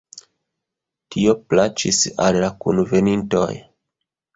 [1.17, 3.51] Tio plaĉis al la kunvenintoj.